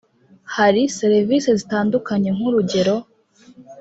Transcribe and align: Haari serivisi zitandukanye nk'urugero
Haari 0.53 0.83
serivisi 0.99 1.49
zitandukanye 1.59 2.29
nk'urugero 2.35 2.95